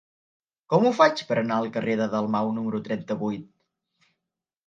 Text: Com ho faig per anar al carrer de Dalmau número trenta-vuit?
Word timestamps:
Com 0.73 0.85
ho 0.89 0.93
faig 0.99 1.19
per 1.31 1.35
anar 1.41 1.57
al 1.63 1.69
carrer 1.75 1.97
de 2.01 2.07
Dalmau 2.15 2.49
número 2.55 2.81
trenta-vuit? 2.87 3.47